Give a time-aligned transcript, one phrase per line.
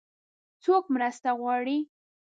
[0.63, 1.77] څوک مرسته غواړي؟